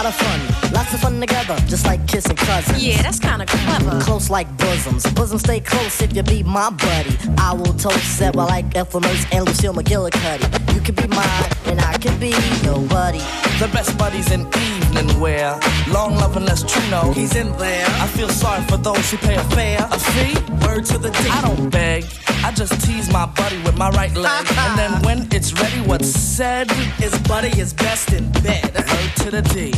of 0.09 0.15
fun, 0.15 0.73
lots 0.73 0.95
of 0.95 1.01
fun 1.01 1.21
together, 1.21 1.55
just 1.67 1.85
like 1.85 2.07
kissing 2.09 2.37
cousins. 2.37 2.83
Yeah, 2.83 3.03
that's 3.03 3.19
kinda 3.19 3.45
clever. 3.45 4.01
Close 4.01 4.31
like 4.31 4.49
bosoms, 4.57 5.05
Bosoms 5.13 5.43
stay 5.43 5.61
close 5.61 6.01
if 6.01 6.17
you 6.17 6.23
be 6.23 6.43
my 6.43 6.71
buddy. 6.71 7.15
I 7.37 7.53
will 7.53 7.75
toast 7.75 8.19
that 8.19 8.35
I 8.37 8.45
like 8.45 8.75
Ethel 8.75 9.05
and 9.05 9.45
Lucille 9.47 9.75
McGillicuddy. 9.75 10.75
You 10.75 10.81
can 10.81 10.95
be 10.95 11.07
mine, 11.09 11.51
and 11.67 11.81
I 11.81 11.99
can 11.99 12.19
be 12.19 12.33
your 12.65 12.81
buddy. 12.89 13.23
The 13.59 13.69
best 13.73 13.99
buddies 13.99 14.31
in 14.31 14.47
evening 14.57 15.21
wear. 15.21 15.59
Long 15.89 16.15
love 16.17 16.37
unless 16.37 16.63
true 16.63 16.89
know 16.91 17.13
he's 17.13 17.37
in 17.37 17.51
there. 17.59 17.87
I 17.87 18.07
feel 18.07 18.29
sorry 18.29 18.63
for 18.63 18.79
those 18.79 19.11
who 19.11 19.19
pay 19.19 19.35
a 19.35 19.45
fare. 19.57 19.87
A 19.91 19.99
fee? 19.99 20.35
Word 20.67 20.85
to 20.87 20.99
the 20.99 21.11
D. 21.11 21.29
I 21.29 21.43
don't 21.43 21.69
beg. 21.69 22.05
I 22.45 22.53
just 22.53 22.81
tease 22.87 23.13
my 23.13 23.27
buddy 23.27 23.59
with 23.63 23.77
my 23.77 23.91
right 23.91 24.15
leg. 24.15 24.47
and 24.57 24.79
then 24.79 25.03
when 25.03 25.29
it's 25.33 25.53
ready, 25.61 25.81
what's 25.83 26.09
said 26.09 26.71
is 27.03 27.17
buddy 27.29 27.51
is 27.61 27.75
best 27.75 28.13
in 28.13 28.31
bed. 28.33 28.73
Word 28.75 29.13
to 29.17 29.31
the 29.31 29.43
D. 29.43 29.73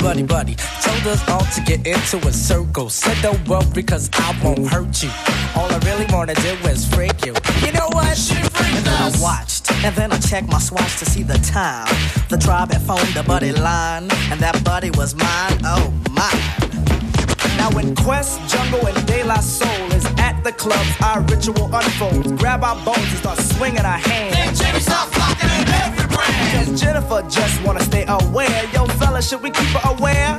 Buddy, 0.00 0.22
buddy. 0.22 0.54
Told 0.82 1.06
us 1.06 1.28
all 1.28 1.44
to 1.54 1.60
get 1.62 1.86
into 1.86 2.16
a 2.26 2.32
circle. 2.32 2.90
Said 2.90 3.16
don't 3.22 3.46
worry 3.48 3.82
cause 3.82 4.10
I 4.14 4.38
won't 4.42 4.66
hurt 4.66 5.02
you. 5.02 5.10
All 5.56 5.70
I 5.70 5.78
really 5.84 6.06
wanna 6.10 6.34
do 6.34 6.52
is 6.68 6.86
freak 6.92 7.24
you. 7.24 7.34
You 7.64 7.72
know 7.72 7.88
what? 7.92 8.16
She 8.16 8.34
freaked 8.34 8.86
us. 8.86 9.20
I 9.20 9.22
watched 9.22 9.70
And 9.84 9.94
then 9.94 10.12
I 10.12 10.18
checked 10.18 10.48
my 10.48 10.58
swatch 10.58 10.98
to 10.98 11.04
see 11.04 11.22
the 11.22 11.38
time. 11.38 11.88
The 12.28 12.38
tribe 12.38 12.72
had 12.72 12.82
phoned 12.82 13.14
the 13.14 13.22
buddy 13.22 13.52
line, 13.52 14.08
and 14.30 14.40
that 14.40 14.62
buddy 14.64 14.90
was 14.90 15.14
mine. 15.14 15.58
Oh 15.64 15.92
my. 16.10 16.32
Now 17.56 17.70
when 17.70 17.94
Quest, 17.94 18.40
Jungle, 18.48 18.86
and 18.86 19.06
De 19.06 19.22
La 19.24 19.40
Soul 19.40 19.92
is 19.92 20.04
at 20.18 20.42
the 20.42 20.52
clubs, 20.52 20.90
our 21.02 21.20
ritual 21.22 21.70
unfolds. 21.74 22.32
Grab 22.32 22.64
our 22.64 22.76
bones 22.84 22.98
and 22.98 23.18
start 23.18 23.38
swinging 23.38 23.84
our 23.84 23.98
hands. 23.98 24.34
Then 24.34 24.54
Jimmy 24.54 24.82
in 25.42 25.68
every 25.68 26.01
brand. 26.12 26.66
Cause 26.66 26.80
Jennifer 26.80 27.22
just 27.28 27.62
wanna 27.64 27.80
stay 27.80 28.04
aware. 28.08 28.64
Yo, 28.72 28.86
fella, 28.86 29.22
should 29.22 29.42
we 29.42 29.50
keep 29.50 29.68
her 29.68 29.90
aware? 29.90 30.38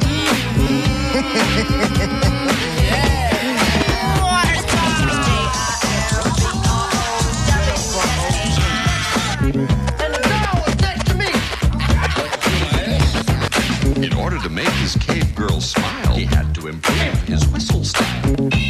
In 13.95 14.13
order 14.13 14.39
to 14.39 14.49
make 14.49 14.67
his 14.83 14.95
cave 14.95 15.35
girl 15.35 15.61
smile, 15.61 16.15
he 16.15 16.25
had 16.25 16.53
to 16.55 16.67
improve 16.67 17.23
his 17.23 17.45
whistle 17.47 17.83
style. 17.83 18.62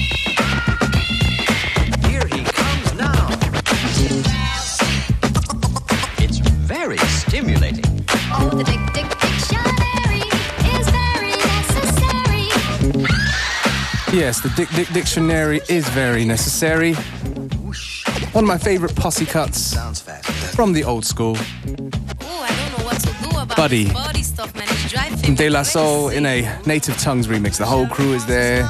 Yes, 14.13 14.41
the 14.41 14.49
Dick 14.49 14.69
Dick 14.75 14.87
Dictionary 14.93 15.59
is 15.67 15.89
very 15.89 16.23
necessary. 16.23 16.93
One 18.33 18.43
of 18.43 18.47
my 18.47 18.59
favorite 18.59 18.95
posse 18.95 19.25
cuts 19.25 19.75
from 20.53 20.71
the 20.71 20.83
old 20.83 21.03
school. 21.03 21.35
Oh, 22.21 23.45
Buddy 23.57 23.91
Body 23.91 24.21
stuff, 24.21 24.53
man. 24.53 24.67
It's 24.69 24.91
driving 24.91 25.17
from 25.17 25.33
De 25.33 25.49
La 25.49 25.63
Soul 25.63 26.09
in 26.09 26.27
a 26.27 26.43
Native 26.67 26.95
Tongues 26.99 27.25
remix. 27.25 27.57
The 27.57 27.65
whole 27.65 27.87
crew 27.87 28.13
is 28.13 28.23
there. 28.27 28.67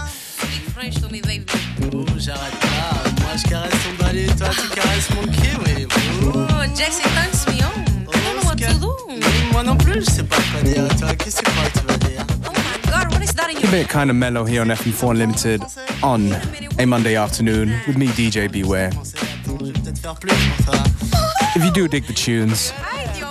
French 0.74 0.96
to 1.02 1.10
me, 1.10 1.20
baby. 1.20 1.46
Oh, 1.94 2.06
j'arrête 2.18 2.58
pas. 2.62 3.12
Moi, 3.22 3.36
je 3.36 3.50
caresse 3.50 3.84
ton 3.84 3.96
balai, 4.02 4.28
toi, 4.38 4.48
tu 4.50 4.68
caresses 4.70 5.10
mon 5.14 5.28
kiwi. 5.28 5.88
Oh, 6.24 6.66
Jackson 6.74 7.10
turns 7.16 7.46
me 7.48 7.62
on. 7.62 7.84
I 8.08 8.16
don't 8.24 8.36
know 8.38 8.46
what 8.46 8.58
to 8.60 8.80
do. 8.80 8.94
Moi 9.52 9.64
non 9.64 9.76
plus, 9.76 10.06
je 10.06 10.10
sais 10.10 10.24
pas 10.24 10.38
quoi 10.52 10.62
dire. 10.64 10.88
Toi, 10.98 11.14
qu'est-ce 11.16 11.42
que 11.42 11.46
tu 11.46 11.52
crois 11.52 11.70
my 13.36 13.44
god, 13.44 13.48
what 13.48 13.50
is 13.50 13.50
that 13.50 13.50
in 13.50 13.56
Keep 13.58 13.72
your 13.72 13.82
it 13.82 13.90
kind 13.90 14.10
of 14.10 14.16
mellow 14.16 14.46
here 14.46 14.62
on 14.62 14.68
FM4 14.68 15.12
Unlimited 15.12 15.64
on 16.02 16.32
a 16.80 16.86
Monday 16.86 17.16
afternoon 17.16 17.70
with 17.88 17.98
me, 17.98 18.08
DJ 18.08 18.52
Beware. 18.52 18.92
If 21.56 21.64
you 21.64 21.72
do 21.72 21.88
dig 21.88 22.06
the 22.06 22.14
tunes, 22.14 22.74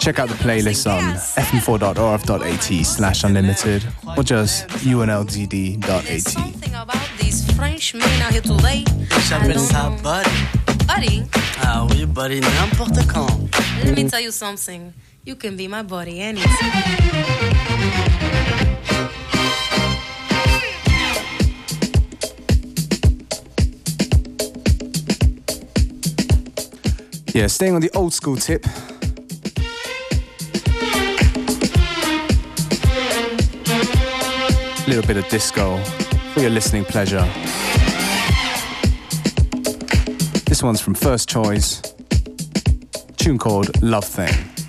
check 0.00 0.18
out 0.18 0.28
the 0.28 0.34
playlist 0.36 0.86
on 0.90 1.14
fm4.orf.at 1.14 2.86
slash 2.86 3.24
unlimited 3.24 3.84
or 4.16 4.22
just 4.22 4.68
unltd.at. 4.68 6.20
Something 6.20 6.74
about 6.74 7.08
these 7.18 7.50
French 7.56 7.94
men 7.94 8.22
out 8.22 8.32
here 8.32 8.42
today. 8.42 8.84
J'appelle 9.28 9.58
ça 9.58 9.90
buddy. 10.02 10.30
Buddy, 10.86 11.24
Ah 11.64 11.86
oui, 11.90 12.04
buddy, 12.06 12.40
n'importe 12.40 13.06
quand. 13.06 13.30
let 13.84 13.94
me 13.96 14.08
tell 14.08 14.20
you 14.20 14.30
something. 14.32 14.92
You 15.24 15.36
can 15.36 15.56
be 15.56 15.68
my 15.68 15.82
buddy 15.82 16.20
anytime. 16.20 16.72
Yeah, 27.34 27.46
staying 27.46 27.74
on 27.74 27.80
the 27.80 27.90
old 27.96 28.12
school 28.12 28.36
tip. 28.36 28.66
A 34.76 34.86
little 34.86 35.06
bit 35.06 35.16
of 35.16 35.26
disco 35.30 35.82
for 36.34 36.40
your 36.40 36.50
listening 36.50 36.84
pleasure. 36.84 37.26
This 40.44 40.62
one's 40.62 40.82
from 40.82 40.92
First 40.92 41.30
Choice. 41.30 41.80
Tune 43.16 43.38
called 43.38 43.82
Love 43.82 44.04
Thang. 44.04 44.61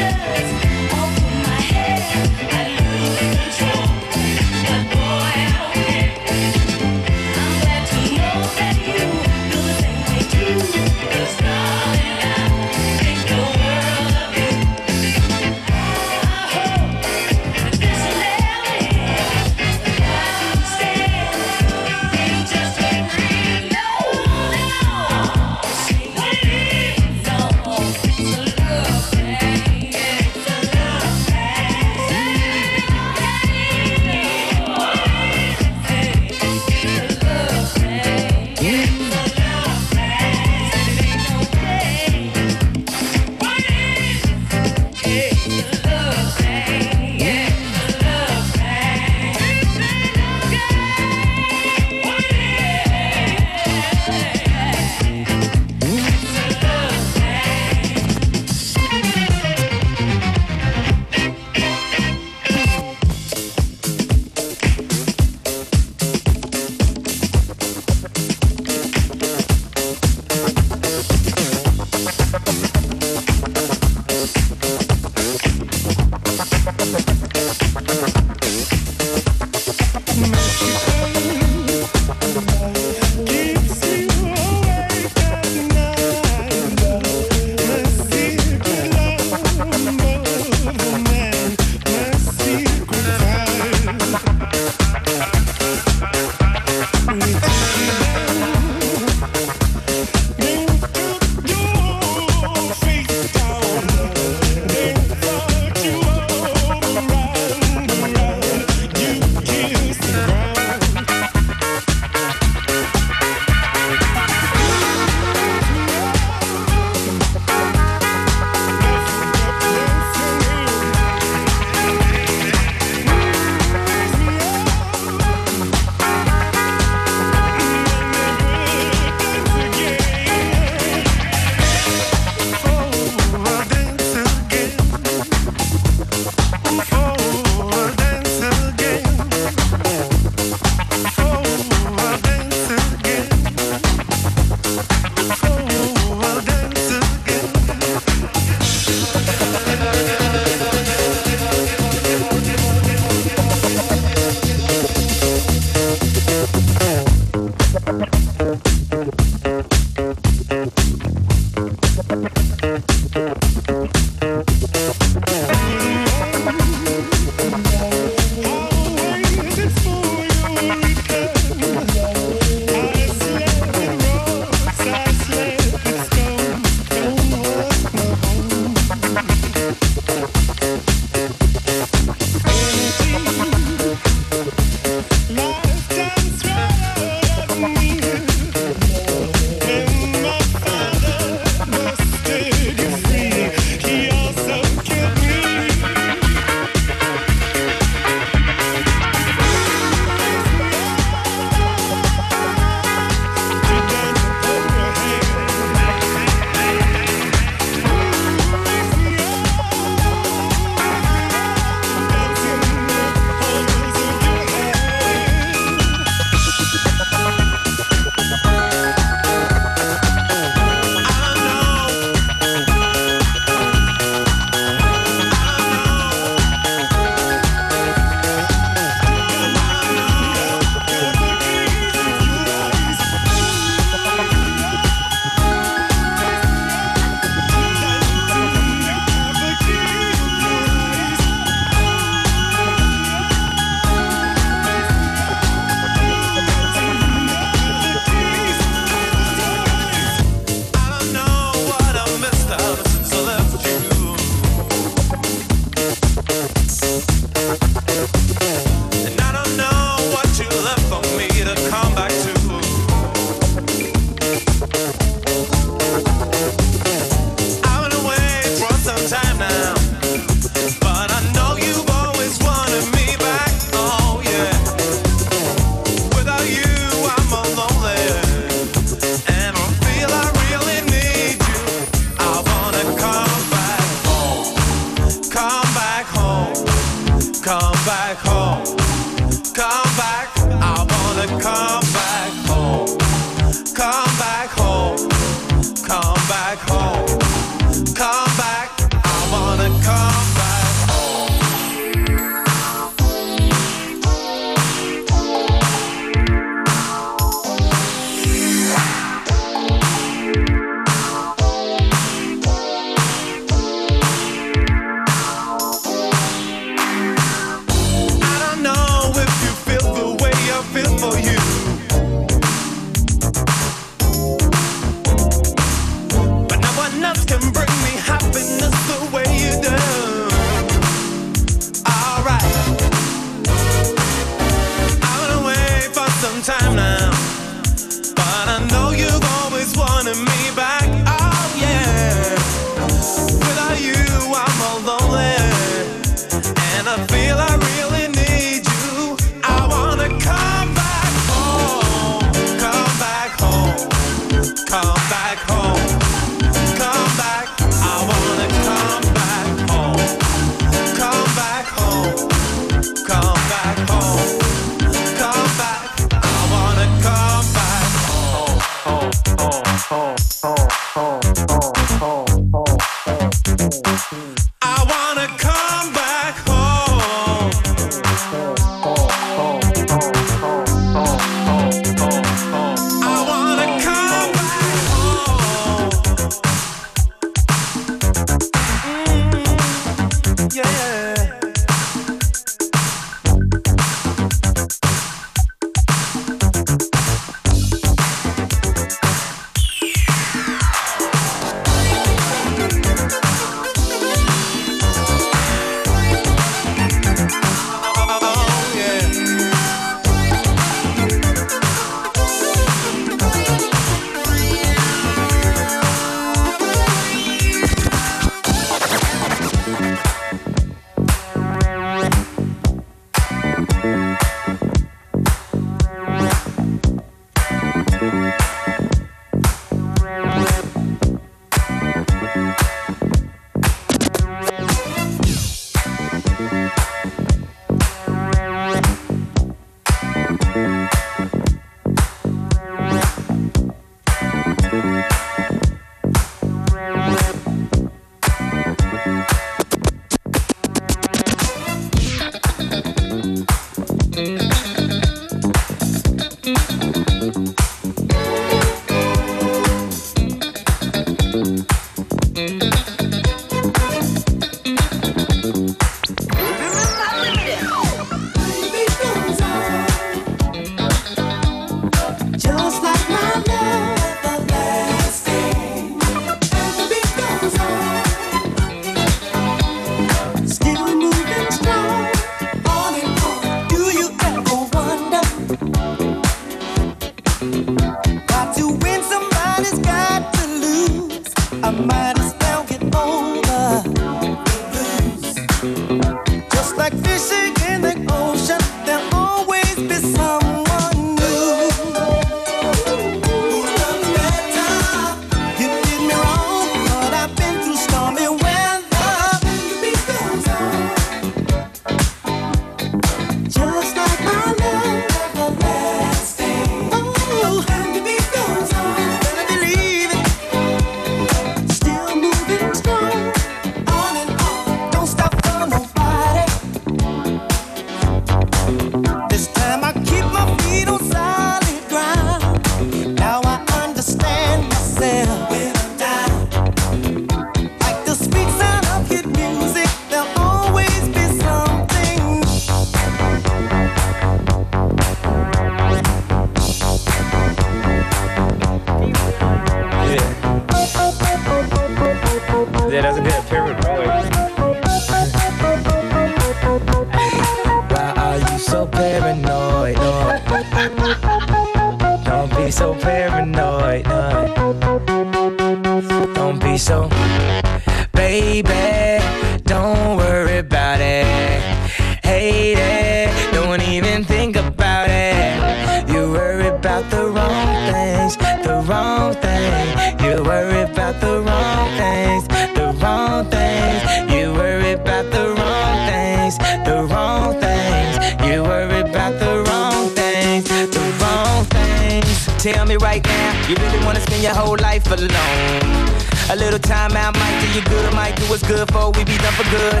Right 593.18 593.26
now, 593.26 593.68
you 593.68 593.74
really 593.76 594.04
wanna 594.04 594.20
spend 594.20 594.42
your 594.42 594.54
whole 594.54 594.76
life 594.78 595.06
alone? 595.10 596.08
A 596.50 596.56
little 596.56 596.78
time 596.78 597.12
out 597.16 597.34
might 597.34 597.60
do 597.60 597.66
you 597.78 597.84
good, 597.84 598.12
might 598.14 598.34
do 598.36 598.44
what's 598.44 598.62
good 598.66 598.90
for 598.92 599.10
we 599.12 599.24
be 599.24 599.36
done 599.38 599.52
for 599.52 599.68
good. 599.70 600.00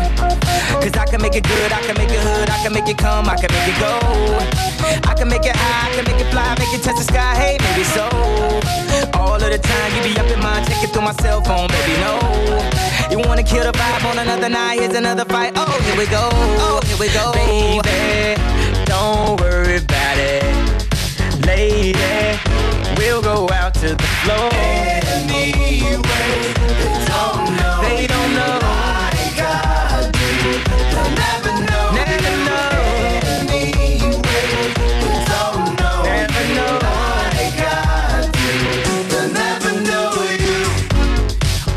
Cause 0.82 0.96
I 0.96 1.04
can 1.06 1.20
make 1.20 1.34
it 1.34 1.44
good, 1.44 1.72
I 1.72 1.80
can 1.82 1.96
make 1.96 2.10
it 2.10 2.20
hood, 2.20 2.48
I 2.48 2.62
can 2.62 2.72
make 2.72 2.88
it 2.88 2.96
come, 2.96 3.28
I 3.28 3.36
can 3.36 3.52
make 3.52 3.68
it 3.68 3.78
go. 3.78 3.94
I 5.10 5.14
can 5.14 5.28
make 5.28 5.44
it 5.44 5.56
high, 5.56 5.90
I 5.90 5.94
can 5.94 6.04
make 6.04 6.20
it 6.20 6.30
fly, 6.30 6.54
make 6.58 6.72
it 6.72 6.82
touch 6.82 6.96
the 6.96 7.04
sky, 7.04 7.34
hey, 7.34 7.58
maybe 7.60 7.84
so. 7.84 8.08
All 9.18 9.34
of 9.34 9.50
the 9.50 9.58
time 9.58 9.90
you 9.96 10.02
be 10.02 10.18
up 10.18 10.26
in 10.30 10.40
mind, 10.40 10.66
checking 10.66 10.88
through 10.88 11.02
my 11.02 11.12
cell 11.20 11.42
phone, 11.42 11.68
baby, 11.68 11.94
no. 12.00 12.14
You 13.10 13.18
wanna 13.18 13.42
kill 13.42 13.64
the 13.64 13.72
vibe 13.72 14.04
on 14.10 14.18
another 14.18 14.48
night, 14.48 14.80
here's 14.80 14.94
another 14.94 15.24
fight. 15.24 15.52
Oh, 15.56 15.80
here 15.84 15.98
we 15.98 16.06
go, 16.06 16.30
oh, 16.32 16.80
here 16.86 16.98
we 16.98 17.08
go. 17.12 17.32
Baby, 17.32 18.40
don't 18.84 19.40
worry 19.40 19.76
about 19.76 20.18
it. 20.18 20.44
Lady, 21.46 22.47
we'll 22.98 23.22
go 23.22 23.48
out 23.50 23.72
to 23.74 23.94
the 23.94 24.08
floor. 24.22 24.50
Anyway, 24.52 26.02
they 26.82 27.06
don't 27.06 27.46
know. 27.56 27.80
They 27.86 28.06
don't 28.06 28.32
know. 28.34 28.58
They'll 30.92 31.12
never 31.24 31.52
know. 31.68 31.86
Anyway, 32.04 32.90
they 33.54 35.18
don't 35.32 35.70
know. 35.80 35.96
Know. 36.56 36.78
They'll 39.10 39.30
never 39.32 39.72
know 39.88 40.10
you. 40.44 40.60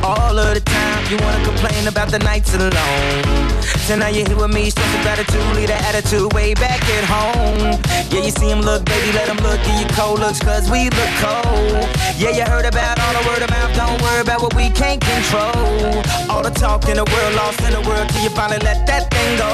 All 0.04 0.36
of 0.40 0.50
the 0.56 0.62
time, 0.62 1.04
you 1.12 1.18
wanna 1.24 1.51
complain 1.62 1.88
about 1.88 2.10
the 2.10 2.20
nights 2.20 2.54
alone. 2.54 3.62
So 3.86 3.96
now 3.96 4.08
you're 4.08 4.28
here 4.28 4.38
with 4.38 4.54
me, 4.54 4.70
show 4.70 4.82
some 4.82 5.02
gratitude, 5.04 5.42
leave 5.56 5.68
that 5.68 5.84
attitude 5.94 6.34
way 6.34 6.54
back 6.54 6.82
at 6.82 7.06
home. 7.06 7.78
Yeah, 8.10 8.26
you 8.26 8.32
see 8.32 8.50
him 8.50 8.62
look, 8.62 8.86
baby, 8.86 9.14
let 9.14 9.30
him 9.30 9.38
look, 9.38 9.62
give 9.64 9.78
you 9.80 9.88
cold 9.94 10.20
looks, 10.20 10.40
cause 10.40 10.70
we 10.72 10.90
look 10.90 11.12
cold. 11.22 11.86
Yeah, 12.18 12.34
you 12.34 12.44
heard 12.46 12.66
about 12.66 13.00
all 13.00 13.14
the 13.14 13.24
word 13.30 13.42
mouth, 13.50 13.74
don't 13.76 14.02
worry 14.02 14.22
about 14.22 14.42
what 14.42 14.56
we 14.56 14.70
can't 14.70 15.02
control. 15.02 16.02
All 16.30 16.42
the 16.42 16.54
talk 16.54 16.90
in 16.90 16.98
the 16.98 17.06
world, 17.06 17.34
lost 17.36 17.62
in 17.62 17.74
the 17.74 17.84
world, 17.88 18.10
till 18.10 18.24
you 18.24 18.30
finally 18.32 18.60
let 18.64 18.88
that 18.88 19.12
thing 19.14 19.32
go. 19.38 19.54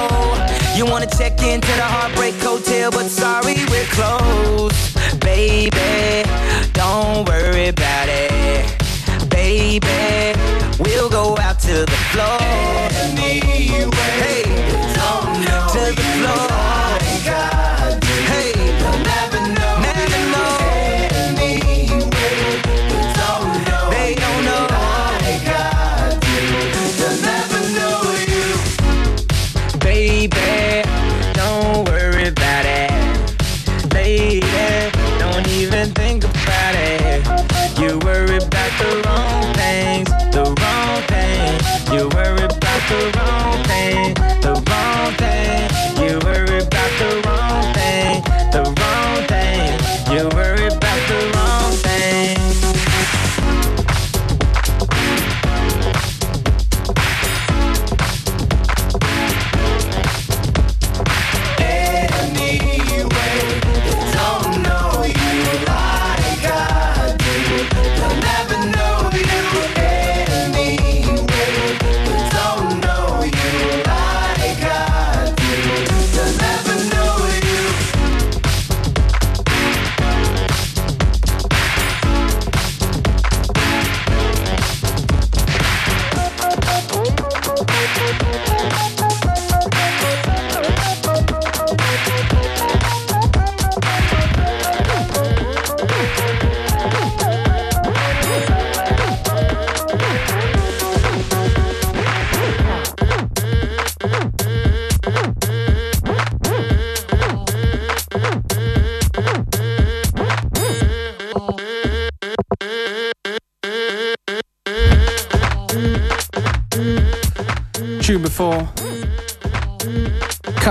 You 0.77 0.85
wanna 0.85 1.07
check 1.07 1.41
into 1.43 1.71
the 1.75 1.87
Heartbreak 1.95 2.35
Hotel, 2.39 2.91
but 2.91 3.07
sorry, 3.09 3.55
we're 3.67 3.89
closed. 3.91 4.79
Baby, 5.19 6.23
don't 6.73 7.27
worry 7.27 7.67
about 7.69 8.07
it 8.07 8.87
baby. 9.47 10.33
We'll 10.79 11.09
go 11.09 11.37
out 11.37 11.56
to 11.67 11.85
the 11.85 11.97
floor. 12.11 12.39
Hey, 13.19 13.41
to 15.73 15.95
the 15.95 16.01
floor. 16.01 16.66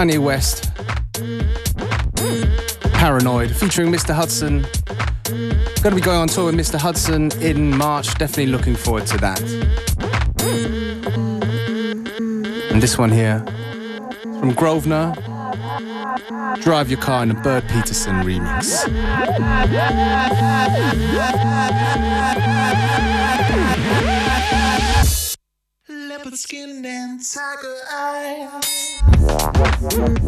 Kanye 0.07 0.19
West, 0.21 0.73
Paranoid, 2.93 3.51
featuring 3.51 3.91
Mr. 3.91 4.15
Hudson. 4.15 4.65
Going 5.83 5.83
to 5.83 5.95
be 5.97 6.01
going 6.01 6.19
on 6.19 6.29
tour 6.29 6.47
with 6.47 6.55
Mr. 6.55 6.79
Hudson 6.79 7.33
in 7.43 7.77
March. 7.77 8.17
Definitely 8.17 8.47
looking 8.47 8.77
forward 8.77 9.07
to 9.07 9.19
that. 9.19 9.43
And 12.71 12.81
this 12.81 12.97
one 12.97 13.11
here 13.11 13.45
from 14.39 14.55
Grosvenor. 14.55 15.13
Drive 16.61 16.89
your 16.89 17.01
car 17.01 17.25
in 17.25 17.33
a 17.33 17.35
Bird 17.43 17.65
Peterson 17.69 18.23
remix. 18.23 18.87
Leopard 25.89 26.35
skin 26.35 26.85
and 26.85 27.21
tiger 27.25 27.77
eyes. 29.59 30.27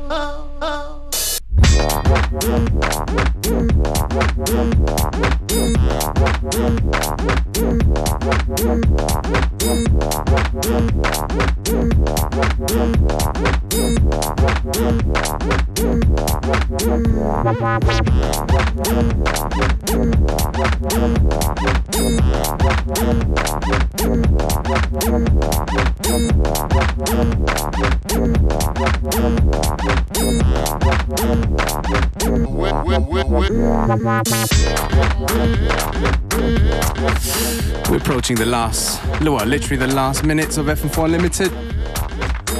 We're 38.34 38.46
the 38.46 38.50
last, 38.50 39.00
well, 39.22 39.46
literally 39.46 39.76
the 39.76 39.94
last 39.94 40.24
minutes 40.24 40.56
of 40.56 40.66
FM4 40.66 41.04
Unlimited. 41.04 41.52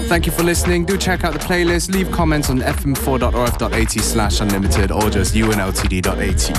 Thank 0.09 0.25
you 0.25 0.31
for 0.31 0.45
listening. 0.45 0.85
Do 0.85 0.97
check 0.97 1.25
out 1.25 1.33
the 1.33 1.41
playlist. 1.41 1.93
Leave 1.93 2.13
comments 2.13 2.49
on 2.49 2.61
fm4.orf.at 2.61 3.91
slash 3.91 4.41
unlimited 4.41 4.93
or 4.93 5.11
just 5.11 5.35
unltd.at. 5.35 6.53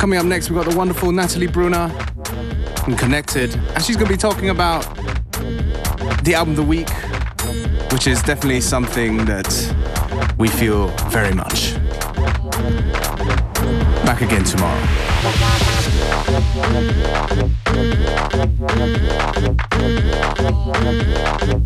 Coming 0.00 0.18
up 0.18 0.26
next, 0.26 0.50
we've 0.50 0.60
got 0.60 0.68
the 0.68 0.76
wonderful 0.76 1.12
Natalie 1.12 1.46
Brunner 1.46 1.88
from 2.82 2.96
Connected. 2.96 3.54
And 3.54 3.84
she's 3.84 3.94
going 3.94 4.08
to 4.08 4.12
be 4.12 4.18
talking 4.18 4.50
about 4.50 4.82
the 6.24 6.34
album 6.34 6.54
of 6.54 6.56
the 6.56 6.64
week, 6.64 6.90
which 7.92 8.08
is 8.08 8.20
definitely 8.22 8.60
something 8.60 9.24
that 9.26 9.46
we 10.36 10.48
feel 10.48 10.88
very 11.10 11.32
much. 11.32 11.74
Back 14.04 14.22
again 14.22 14.42
tomorrow. 14.42 15.71
Thank 16.62 16.96
you. 21.48 21.61